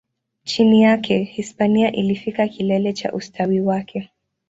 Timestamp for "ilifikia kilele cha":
1.91-3.13